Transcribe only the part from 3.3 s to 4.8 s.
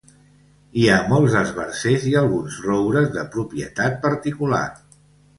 propietat particular.